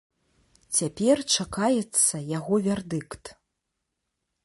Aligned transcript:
Цяпер 0.77 1.17
чакаецца 1.35 2.25
яго 2.37 2.55
вердыкт. 2.69 3.23